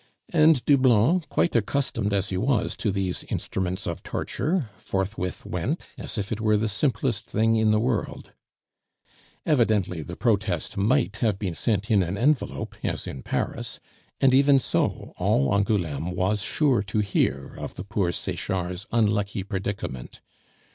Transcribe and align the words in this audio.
And 0.33 0.65
Doublon, 0.65 1.25
quite 1.29 1.55
accustomed 1.55 2.11
as 2.11 2.29
he 2.29 2.37
was 2.37 2.75
to 2.77 2.89
these 2.91 3.23
instruments 3.25 3.85
of 3.85 4.01
torture, 4.01 4.71
forthwith 4.79 5.45
went, 5.45 5.89
as 5.95 6.17
if 6.17 6.31
it 6.31 6.41
were 6.41 6.57
the 6.57 6.67
simplest 6.67 7.27
thing 7.29 7.55
in 7.55 7.69
the 7.69 7.79
world. 7.79 8.31
Evidently 9.45 10.01
the 10.01 10.15
protest 10.15 10.75
might 10.75 11.17
have 11.17 11.37
been 11.37 11.53
sent 11.53 11.91
in 11.91 12.01
an 12.01 12.17
envelope, 12.17 12.73
as 12.83 13.05
in 13.05 13.21
Paris, 13.21 13.79
and 14.19 14.33
even 14.33 14.57
so 14.57 15.13
all 15.17 15.53
Angouleme 15.53 16.09
was 16.15 16.41
sure 16.41 16.81
to 16.81 16.97
hear 17.01 17.53
of 17.59 17.75
the 17.75 17.83
poor 17.83 18.11
Sechards' 18.11 18.87
unlucky 18.91 19.43
predicament. 19.43 20.19